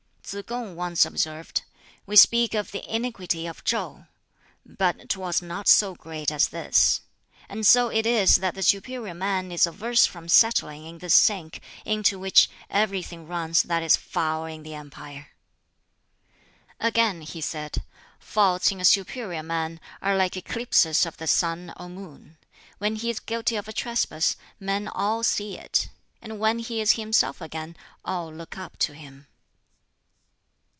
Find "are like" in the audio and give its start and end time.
20.01-20.37